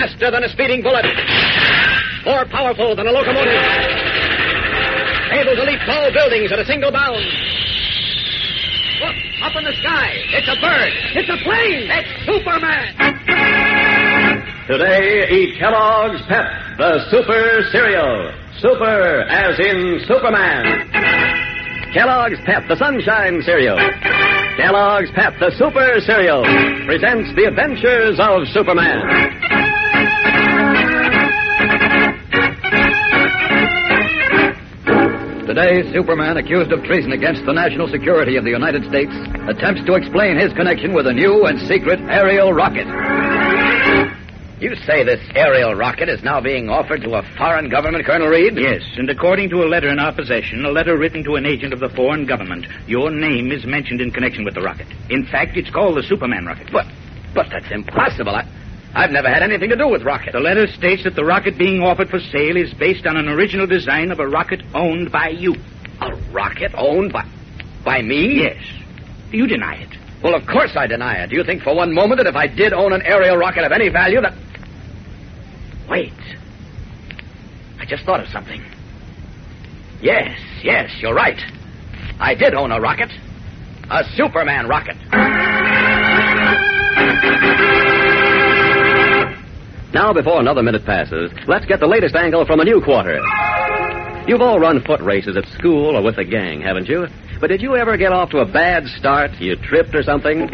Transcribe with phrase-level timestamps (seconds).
[0.00, 1.04] Faster than a speeding bullet.
[2.24, 3.52] More powerful than a locomotive.
[5.28, 7.20] Able to leap tall buildings at a single bound.
[9.04, 10.08] Look, up in the sky.
[10.32, 10.92] It's a bird.
[11.20, 11.84] It's a plane.
[11.92, 12.96] It's Superman.
[14.68, 16.48] Today, eat Kellogg's Pep,
[16.78, 18.32] the super cereal.
[18.56, 20.88] Super as in Superman.
[21.92, 23.76] Kellogg's Pep, the sunshine cereal.
[24.56, 26.42] Kellogg's Pep, the super cereal,
[26.86, 29.39] presents the adventures of Superman.
[35.60, 39.12] Today, Superman, accused of treason against the national security of the United States,
[39.46, 42.88] attempts to explain his connection with a new and secret aerial rocket.
[44.58, 48.56] You say this aerial rocket is now being offered to a foreign government, Colonel Reed?
[48.56, 51.74] Yes, and according to a letter in our possession, a letter written to an agent
[51.74, 54.86] of the foreign government, your name is mentioned in connection with the rocket.
[55.10, 56.70] In fact, it's called the Superman rocket.
[56.72, 56.86] But,
[57.34, 58.34] but that's impossible.
[58.34, 58.48] I,
[58.94, 60.32] I've never had anything to do with rockets.
[60.32, 63.66] The letter states that the rocket being offered for sale is based on an original
[63.66, 65.54] design of a rocket owned by you.
[66.00, 67.24] A rocket owned by,
[67.84, 68.40] by me?
[68.40, 68.62] Yes.
[69.30, 69.88] You deny it?
[70.22, 71.30] Well, of course I deny it.
[71.30, 73.72] Do you think for one moment that if I did own an aerial rocket of
[73.72, 74.34] any value that...
[75.88, 76.12] Wait.
[77.78, 78.62] I just thought of something.
[80.02, 81.40] Yes, yes, you're right.
[82.18, 83.10] I did own a rocket.
[83.90, 84.96] A Superman rocket.
[90.00, 93.20] Now, before another minute passes, let's get the latest angle from a new quarter.
[94.26, 97.06] You've all run foot races at school or with a gang, haven't you?
[97.38, 99.32] But did you ever get off to a bad start?
[99.38, 100.48] You tripped or something?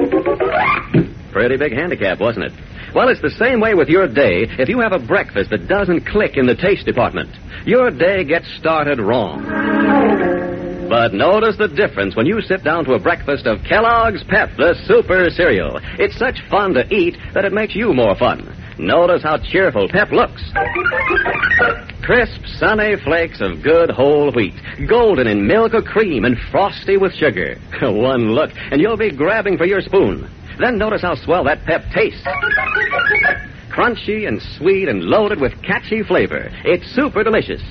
[1.30, 2.52] Pretty big handicap, wasn't it?
[2.92, 6.06] Well, it's the same way with your day if you have a breakfast that doesn't
[6.06, 7.30] click in the taste department.
[7.64, 9.44] Your day gets started wrong.
[10.90, 14.74] But notice the difference when you sit down to a breakfast of Kellogg's Pep, the
[14.88, 15.78] super cereal.
[16.00, 18.52] It's such fun to eat that it makes you more fun.
[18.78, 20.42] Notice how cheerful Pep looks.
[22.02, 24.54] Crisp, sunny flakes of good whole wheat,
[24.86, 27.56] golden in milk or cream, and frosty with sugar.
[27.80, 30.30] One look, and you'll be grabbing for your spoon.
[30.60, 32.22] Then notice how swell that Pep tastes.
[33.70, 36.50] Crunchy and sweet and loaded with catchy flavor.
[36.64, 37.62] It's super delicious.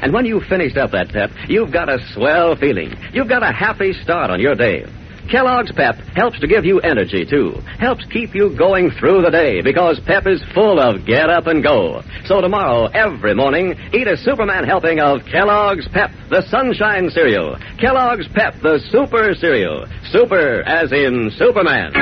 [0.00, 2.94] And when you've finished up that Pep, you've got a swell feeling.
[3.12, 4.84] You've got a happy start on your day.
[5.32, 7.54] Kellogg's Pep helps to give you energy, too.
[7.78, 11.62] Helps keep you going through the day because Pep is full of get up and
[11.62, 12.02] go.
[12.26, 17.56] So tomorrow, every morning, eat a Superman helping of Kellogg's Pep, the sunshine cereal.
[17.80, 19.86] Kellogg's Pep, the super cereal.
[20.10, 21.92] Super as in Superman.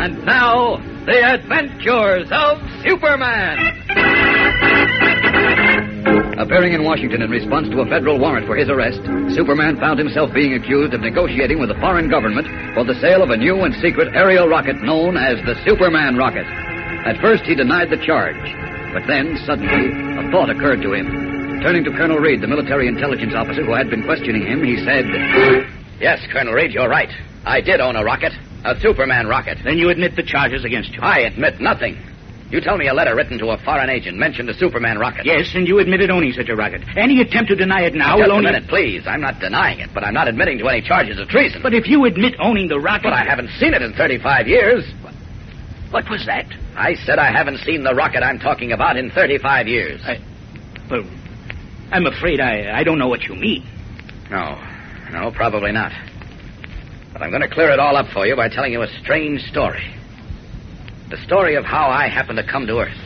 [0.00, 3.77] And now, the adventures of Superman.
[6.38, 9.02] Appearing in Washington in response to a federal warrant for his arrest,
[9.34, 13.30] Superman found himself being accused of negotiating with a foreign government for the sale of
[13.30, 16.46] a new and secret aerial rocket known as the Superman rocket.
[16.46, 18.38] At first, he denied the charge,
[18.94, 21.10] but then, suddenly, a thought occurred to him.
[21.60, 25.10] Turning to Colonel Reed, the military intelligence officer who had been questioning him, he said,
[25.98, 27.10] Yes, Colonel Reed, you're right.
[27.46, 28.32] I did own a rocket.
[28.64, 29.58] A Superman rocket.
[29.64, 31.00] Then you admit the charges against you.
[31.02, 31.98] I admit nothing.
[32.50, 35.26] You tell me a letter written to a foreign agent mentioned a Superman rocket.
[35.26, 36.80] Yes, and you admitted owning such a rocket.
[36.96, 38.52] Any attempt to deny it now Just will a only...
[38.52, 39.06] minute, please.
[39.06, 41.60] I'm not denying it, but I'm not admitting to any charges of treason.
[41.62, 43.04] But if you admit owning the rocket...
[43.04, 44.84] But I haven't seen it in 35 years.
[45.90, 46.46] What was that?
[46.74, 50.00] I said I haven't seen the rocket I'm talking about in 35 years.
[50.04, 50.18] I...
[50.90, 51.04] Well,
[51.90, 53.62] I'm afraid I, I don't know what you mean.
[54.30, 54.58] No,
[55.12, 55.92] no, probably not.
[57.12, 59.42] But I'm going to clear it all up for you by telling you a strange
[59.42, 59.97] story.
[61.10, 63.00] The story of how I happened to come to Earth.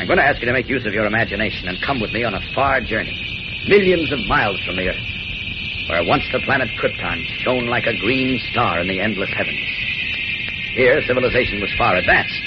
[0.00, 2.24] I'm going to ask you to make use of your imagination and come with me
[2.24, 3.12] on a far journey,
[3.68, 5.08] millions of miles from the Earth,
[5.92, 9.60] where once the planet Krypton shone like a green star in the endless heavens.
[10.72, 12.40] Here, civilization was far advanced.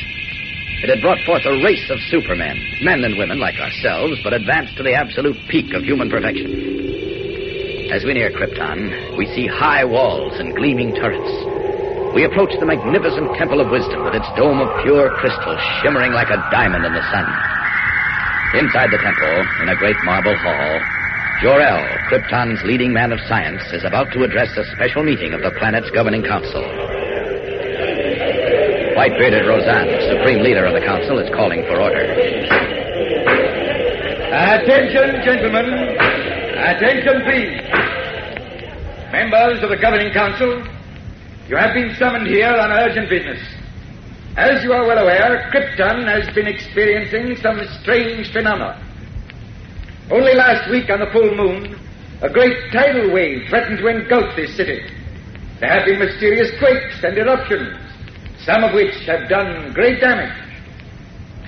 [0.81, 4.77] It had brought forth a race of supermen, men and women like ourselves, but advanced
[4.77, 6.49] to the absolute peak of human perfection.
[7.93, 11.50] As we near Krypton, we see high walls and gleaming turrets.
[12.13, 16.27] We approach the magnificent Temple of Wisdom with its dome of pure crystal shimmering like
[16.27, 17.23] a diamond in the sun.
[18.51, 20.81] Inside the temple, in a great marble hall,
[21.41, 21.79] Jor-El,
[22.11, 25.89] Krypton's leading man of science, is about to address a special meeting of the planet's
[25.91, 26.61] governing council.
[28.99, 32.03] White-bearded Rozan, supreme leader of the council, is calling for order.
[34.35, 35.95] Attention, gentlemen.
[36.59, 37.55] Attention, please.
[39.15, 40.61] Members of the governing council,
[41.51, 43.43] you have been summoned here on urgent business.
[44.37, 48.79] As you are well aware, Krypton has been experiencing some strange phenomena.
[50.09, 51.75] Only last week on the full moon,
[52.21, 54.79] a great tidal wave threatened to engulf this city.
[55.59, 57.75] There have been mysterious quakes and eruptions,
[58.45, 60.31] some of which have done great damage.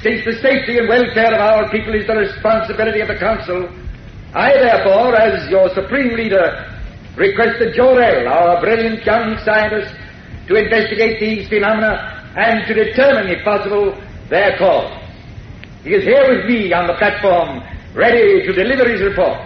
[0.01, 3.71] Since the safety and welfare of our people is the responsibility of the Council,
[4.35, 6.72] I therefore, as your supreme leader,
[7.15, 9.93] request that Jor-El, our brilliant young scientist,
[10.47, 13.95] to investigate these phenomena and to determine, if possible,
[14.29, 14.91] their cause.
[15.83, 17.61] He is here with me on the platform,
[17.93, 19.37] ready to deliver his report.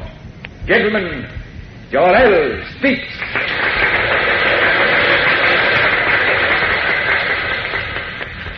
[0.66, 1.28] Gentlemen,
[1.92, 3.08] Jor-El speaks.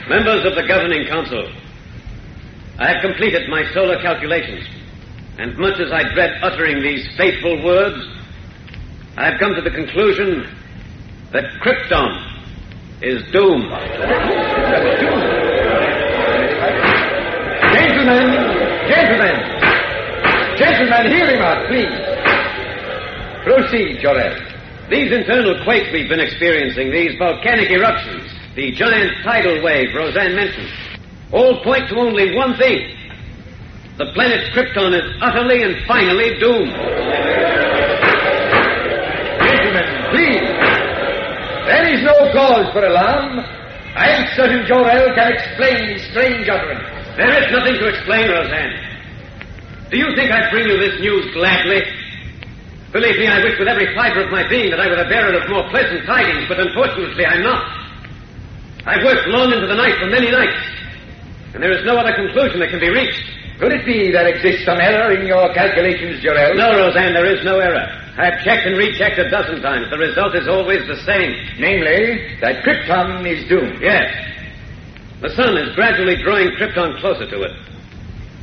[0.09, 1.51] Members of the Governing Council,
[2.79, 4.65] I have completed my solar calculations,
[5.37, 8.18] and much as I dread uttering these fateful words,
[9.17, 10.47] I have come to the conclusion
[11.31, 12.29] that Krypton
[13.01, 13.69] is doomed.
[17.73, 18.27] Gentlemen,
[18.87, 19.35] gentlemen,
[20.57, 22.09] gentlemen, hear him out, please.
[23.43, 24.89] Proceed, Jor-El.
[24.89, 30.69] These internal quakes we've been experiencing, these volcanic eruptions, the giant tidal wave Rozan mentioned,
[31.31, 32.95] all point to only one thing.
[33.97, 37.48] The planet Krypton is utterly and finally doomed.
[41.89, 43.41] There is no cause for alarm.
[43.97, 46.85] I am certain Jor-El can explain these strange utterances.
[47.17, 49.89] There is nothing to explain, Rozan.
[49.89, 51.81] Do you think I'd bring you this news gladly?
[52.93, 55.33] Believe me, I wish with every fiber of my being that I were the bearer
[55.33, 57.65] of more pleasant tidings, but unfortunately I'm not.
[58.85, 60.61] I've worked long into the night for many nights,
[61.55, 63.25] and there is no other conclusion that can be reached.
[63.59, 66.55] Could it be there exists some error in your calculations, Jor-El?
[66.55, 67.83] No, Rozan, there is no error.
[68.15, 69.89] I've checked and rechecked a dozen times.
[69.91, 71.35] The result is always the same.
[71.59, 73.81] Namely, that Krypton is doomed.
[73.81, 74.07] Yes.
[75.21, 77.51] The sun is gradually drawing Krypton closer to it.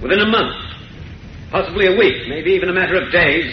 [0.03, 0.53] Within a month,
[1.51, 3.49] possibly a week, maybe even a matter of days,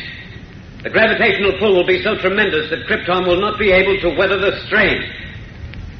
[0.83, 4.37] the gravitational pull will be so tremendous that Krypton will not be able to weather
[4.37, 5.01] the strain.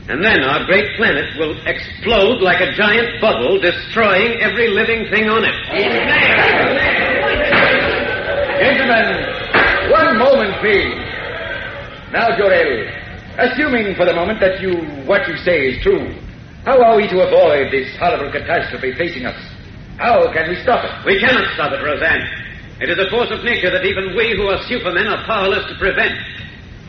[0.09, 5.29] And then our great planet will explode like a giant bubble, destroying every living thing
[5.29, 5.55] on it.
[8.59, 9.07] Gentlemen,
[9.91, 10.99] one moment, please.
[12.11, 12.83] Now, Jor-El,
[13.39, 14.75] assuming for the moment that you
[15.07, 16.11] what you say is true,
[16.65, 19.39] how are we to avoid this horrible catastrophe facing us?
[19.97, 20.91] How can we stop it?
[21.05, 22.19] We cannot stop it, Rozan.
[22.81, 25.75] It is a force of nature that even we who are supermen are powerless to
[25.79, 26.13] prevent.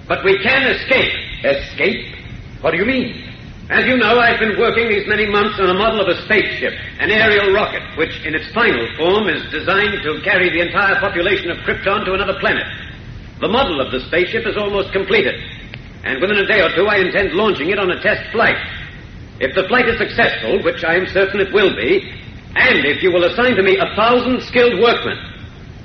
[0.09, 1.15] But we can escape.
[1.45, 2.24] Escape?
[2.65, 3.13] What do you mean?
[3.69, 6.73] As you know, I've been working these many months on a model of a spaceship,
[6.99, 11.51] an aerial rocket, which in its final form is designed to carry the entire population
[11.51, 12.65] of Krypton to another planet.
[13.43, 15.35] The model of the spaceship is almost completed,
[16.05, 18.57] and within a day or two I intend launching it on a test flight.
[19.41, 22.01] If the flight is successful, which I am certain it will be,
[22.57, 25.21] and if you will assign to me a thousand skilled workmen,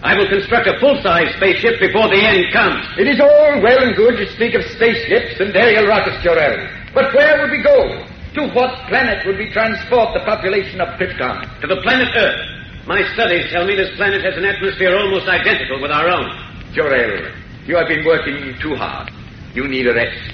[0.02, 2.88] I will construct a full-size spaceship before the end comes.
[2.98, 6.79] It is all well and good to speak of spaceships and aerial rockets, Jor-El.
[6.94, 8.06] But where would we go?
[8.36, 11.62] To what planet would we transport the population of Krypton?
[11.62, 12.60] To the planet Earth.
[12.88, 16.30] My studies tell me this planet has an atmosphere almost identical with our own.
[16.74, 17.34] Jor-El,
[17.66, 19.12] you have been working too hard.
[19.54, 20.34] You need a rest.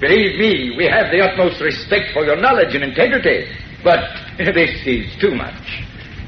[0.00, 3.48] Believe me, we have the utmost respect for your knowledge and integrity.
[3.82, 4.00] But
[4.38, 5.86] this is too much.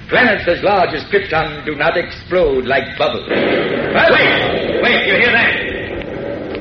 [0.09, 3.29] Planets as large as Krypton do not explode like bubbles.
[3.29, 4.83] Wait!
[4.83, 5.68] Wait, you hear that?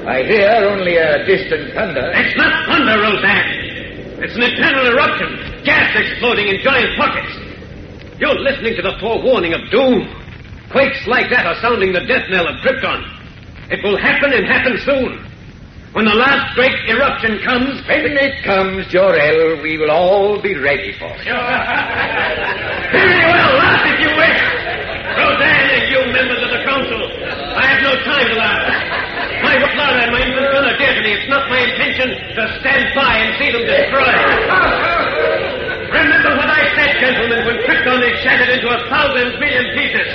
[0.07, 2.15] I hear only a distant thunder.
[2.15, 4.23] It's not thunder, Rozan.
[4.23, 5.35] It's an eternal eruption.
[5.67, 7.35] Gas exploding in giant pockets.
[8.15, 10.07] You're listening to the forewarning of doom.
[10.71, 13.03] Quakes like that are sounding the death knell of Krypton.
[13.67, 15.27] It will happen and happen soon.
[15.91, 20.95] When the last great eruption comes, When it comes, Jor-El, we will all be ready
[20.95, 21.19] for it.
[22.95, 24.39] Very well, laugh if you wish.
[25.19, 26.95] Rozan and you members of the council,
[27.59, 28.96] I have no time to laugh.
[29.43, 29.55] My
[30.07, 30.24] and my
[30.77, 31.12] dear to me.
[31.17, 34.24] It's not my intention to stand by and see them destroyed.
[35.91, 40.07] Remember what I said, gentlemen, when Krypton is shattered into a thousand million pieces.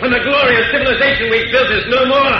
[0.00, 2.38] When the glorious civilization we've built is no more.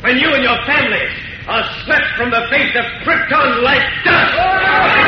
[0.00, 1.12] When you and your families
[1.48, 5.07] are swept from the face of Krypton like dust.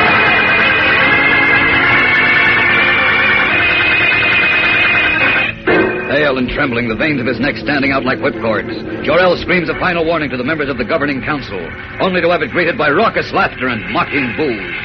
[6.11, 8.67] Pale and trembling, the veins of his neck standing out like whipcords,
[9.07, 11.55] Jor-El screams a final warning to the members of the governing council,
[12.03, 14.75] only to have it greeted by raucous laughter and mocking boos.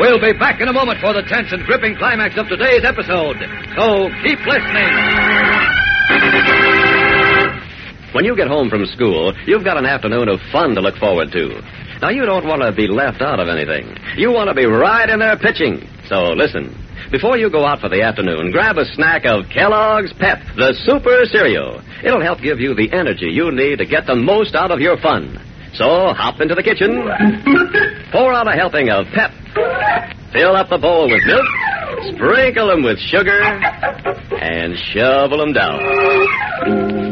[0.00, 3.36] We'll be back in a moment for the tense and gripping climax of today's episode.
[3.76, 4.88] So keep listening.
[8.16, 11.30] When you get home from school, you've got an afternoon of fun to look forward
[11.32, 11.60] to.
[12.00, 13.94] Now, you don't want to be left out of anything.
[14.16, 15.86] You want to be right in there pitching.
[16.08, 16.72] So listen.
[17.10, 21.24] Before you go out for the afternoon, grab a snack of Kellogg's Pep, the super
[21.26, 21.80] cereal.
[22.04, 24.96] It'll help give you the energy you need to get the most out of your
[24.98, 25.40] fun.
[25.74, 27.02] So hop into the kitchen,
[28.12, 29.32] pour out a helping of Pep,
[30.32, 31.46] fill up the bowl with milk,
[32.14, 35.80] sprinkle them with sugar, and shovel them down.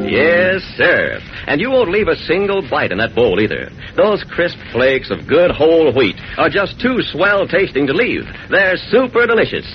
[0.08, 1.20] Yes, sir.
[1.46, 3.70] And you won't leave a single bite in that bowl either.
[3.96, 8.24] Those crisp flakes of good whole wheat are just too swell tasting to leave.
[8.50, 9.66] They're super delicious.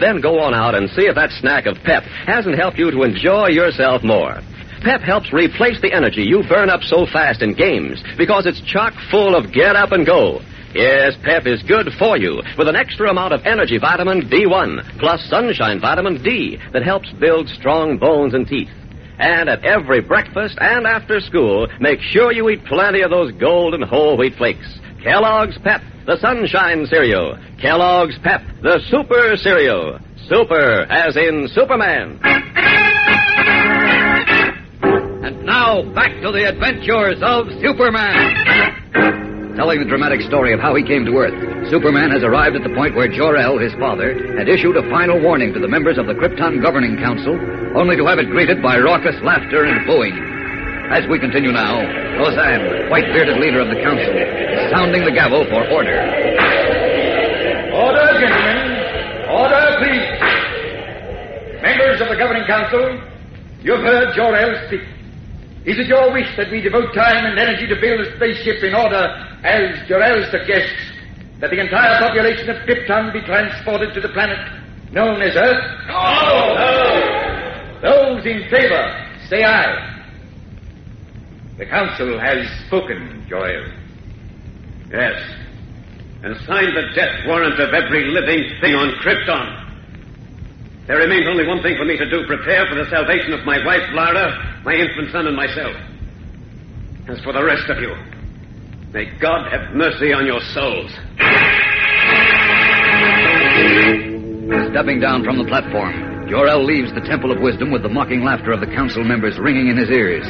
[0.00, 3.02] Then go on out and see if that snack of pep hasn't helped you to
[3.02, 4.40] enjoy yourself more.
[4.82, 8.94] Pep helps replace the energy you burn up so fast in games because it's chock
[9.10, 10.40] full of get up and go.
[10.74, 15.20] Yes, Pep is good for you with an extra amount of energy vitamin B1 plus
[15.28, 18.70] sunshine vitamin D that helps build strong bones and teeth.
[19.20, 23.82] And at every breakfast and after school, make sure you eat plenty of those golden
[23.82, 24.80] whole wheat flakes.
[25.02, 27.36] Kellogg's Pep, the sunshine cereal.
[27.60, 29.98] Kellogg's Pep, the super cereal.
[30.26, 32.18] Super, as in Superman.
[35.22, 39.29] And now, back to the adventures of Superman.
[39.56, 41.34] Telling the dramatic story of how he came to Earth,
[41.70, 45.52] Superman has arrived at the point where Jor-El, his father, had issued a final warning
[45.52, 47.34] to the members of the Krypton Governing Council,
[47.76, 50.14] only to have it greeted by raucous laughter and booing.
[50.90, 51.82] As we continue now,
[52.18, 55.98] Rozan, white-bearded leader of the council, is sounding the gavel for order.
[57.74, 58.58] Order, gentlemen.
[59.30, 60.06] Order, please.
[61.62, 63.02] Members of the governing council,
[63.62, 64.82] you've heard Jor-El speak.
[65.66, 68.74] Is it your wish that we devote time and energy to build a spaceship in
[68.74, 70.90] order, as Jor-El suggests,
[71.40, 74.38] that the entire population of Krypton be transported to the planet
[74.92, 75.64] known as Earth?
[75.88, 76.54] No!
[76.54, 77.80] No!
[77.82, 79.86] Those in favor, say aye.
[81.56, 83.72] The council has spoken, Jor-El.
[84.90, 85.22] Yes.
[86.22, 89.66] And signed the death warrant of every living thing on Krypton.
[90.86, 93.64] There remains only one thing for me to do prepare for the salvation of my
[93.64, 95.76] wife, Lara, my infant son, and myself.
[97.08, 97.94] As for the rest of you,
[98.92, 100.90] may God have mercy on your souls.
[104.74, 108.50] Stepping down from the platform, Jor-El leaves the Temple of Wisdom with the mocking laughter
[108.50, 110.26] of the council members ringing in his ears.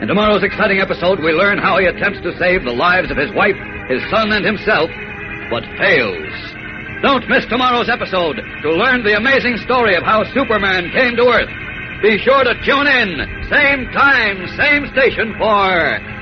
[0.00, 3.30] In tomorrow's exciting episode, we learn how he attempts to save the lives of his
[3.34, 3.58] wife,
[3.90, 4.90] his son, and himself,
[5.50, 6.30] but fails.
[7.02, 11.50] Don't miss tomorrow's episode to learn the amazing story of how Superman came to Earth.
[12.02, 13.18] Be sure to tune in,
[13.50, 16.19] same time, same station for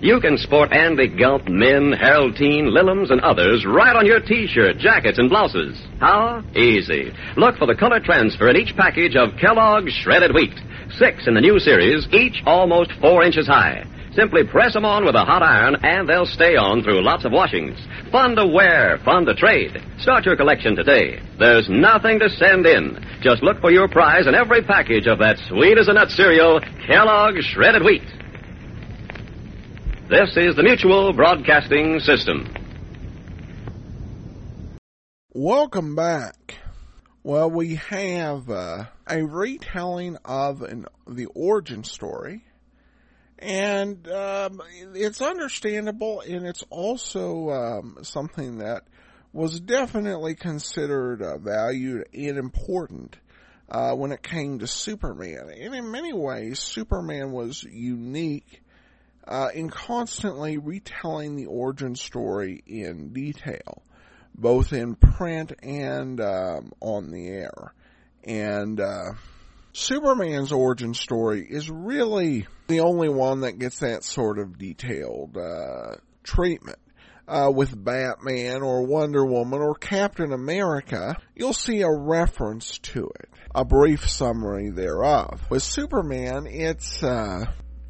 [0.00, 4.76] You can sport Andy Gump, Min, Harold Teen, Lillums, and others right on your T-shirt,
[4.76, 5.80] jackets, and blouses.
[6.00, 6.44] How?
[6.54, 7.12] Easy.
[7.36, 10.54] Look for the color transfer in each package of Kellogg's Shredded Wheat.
[10.98, 13.84] Six in the new series, each almost four inches high.
[14.12, 17.32] Simply press them on with a hot iron, and they'll stay on through lots of
[17.32, 17.78] washings.
[18.12, 19.82] Fun to wear, fun to trade.
[19.98, 21.20] Start your collection today.
[21.38, 23.02] There's nothing to send in.
[23.20, 26.60] Just look for your prize in every package of that sweet as a nut cereal,
[26.86, 28.02] Kellogg's Shredded Wheat.
[30.08, 32.54] This is the Mutual Broadcasting System.
[35.32, 36.58] Welcome back.
[37.24, 42.44] Well, we have uh, a retelling of an, the origin story,
[43.40, 44.62] and um,
[44.94, 48.84] it's understandable, and it's also um, something that
[49.32, 53.16] was definitely considered uh, valued and important
[53.68, 55.50] uh, when it came to Superman.
[55.50, 58.62] And in many ways, Superman was unique
[59.26, 63.82] uh, in constantly retelling the origin story in detail,
[64.34, 67.74] both in print and um, on the air.
[68.24, 69.12] And uh,
[69.72, 75.96] Superman's origin story is really the only one that gets that sort of detailed uh,
[76.22, 76.78] treatment.
[77.28, 83.28] uh, with Batman or Wonder Woman or Captain America, you'll see a reference to it,
[83.54, 85.42] a brief summary thereof.
[85.50, 87.46] With Superman, it's uh,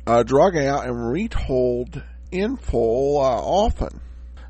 [0.06, 4.00] uh, drug out and retold in full uh, often.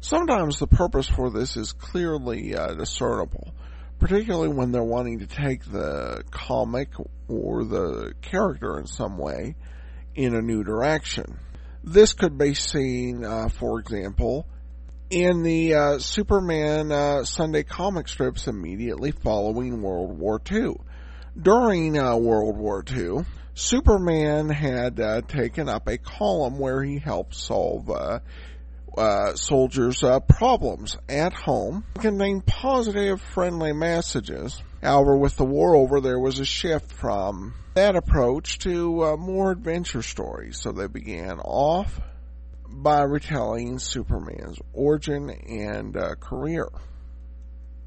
[0.00, 3.54] Sometimes the purpose for this is clearly uh, discernible,
[3.98, 6.90] particularly when they're wanting to take the comic
[7.28, 9.56] or the character in some way
[10.14, 11.38] in a new direction.
[11.82, 14.46] This could be seen, uh, for example,
[15.10, 20.76] in the uh, Superman uh, Sunday comic strips immediately following World War II.
[21.40, 23.24] During uh, World War II,
[23.58, 28.18] Superman had uh, taken up a column where he helped solve uh,
[28.98, 34.62] uh, soldiers' problems at home, contained positive, friendly messages.
[34.82, 40.02] However, with the war over, there was a shift from that approach to more adventure
[40.02, 41.98] stories, so they began off
[42.68, 46.68] by retelling Superman's origin and uh, career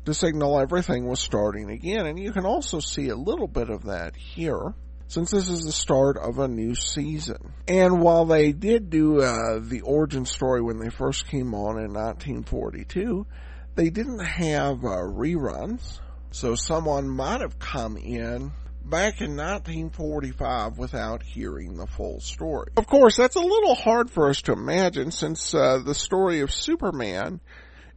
[0.05, 2.07] to signal everything was starting again.
[2.07, 4.73] And you can also see a little bit of that here
[5.09, 7.51] since this is the start of a new season.
[7.67, 11.93] And while they did do uh, the origin story when they first came on in
[11.93, 13.25] 1942,
[13.73, 15.99] they didn't have uh, reruns.
[16.29, 18.51] So someone might have come in
[18.85, 22.69] back in 1945 without hearing the full story.
[22.77, 26.53] Of course, that's a little hard for us to imagine since uh, the story of
[26.53, 27.39] Superman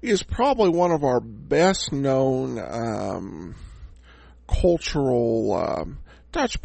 [0.00, 3.54] is probably one of our best known um,
[4.48, 5.98] cultural um,
[6.32, 6.62] touch.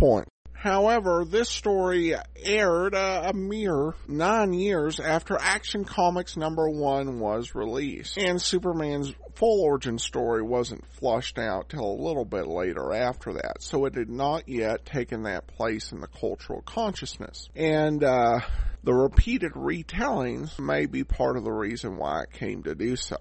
[0.68, 7.56] However, this story aired uh, a mere nine years after Action Comics number one was
[7.56, 13.34] released, and Superman's full origin story wasn't flushed out till a little bit later after
[13.34, 17.50] that, so it had not yet taken that place in the cultural consciousness.
[17.56, 18.42] And uh,
[18.84, 23.18] the repeated retellings may be part of the reason why it came to do so.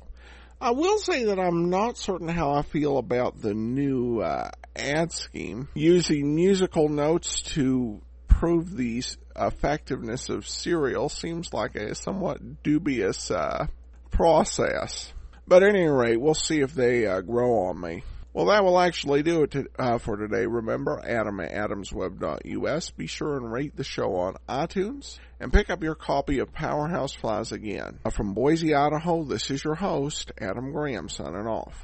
[0.60, 5.12] I will say that I'm not certain how I feel about the new uh, ad
[5.12, 9.02] scheme using musical notes to prove the
[9.34, 13.66] effectiveness of cereal seems like a somewhat dubious uh,
[14.10, 15.12] process.
[15.46, 18.02] But at any rate, we'll see if they uh, grow on me.
[18.36, 20.44] Well, that will actually do it to, uh, for today.
[20.44, 22.90] Remember, Adam at adamsweb.us.
[22.90, 27.14] Be sure and rate the show on iTunes and pick up your copy of Powerhouse
[27.14, 27.98] Flies again.
[28.04, 31.82] Uh, from Boise, Idaho, this is your host, Adam Graham, signing off.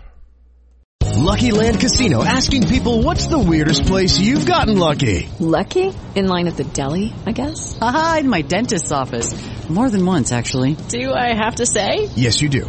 [1.15, 5.31] Lucky Land Casino asking people what's the weirdest place you've gotten lucky?
[5.39, 5.95] Lucky?
[6.15, 7.79] In line at the deli, I guess?
[7.81, 9.33] Aha, in my dentist's office.
[9.71, 10.75] More than once, actually.
[10.75, 12.11] Do I have to say?
[12.15, 12.69] Yes, you do.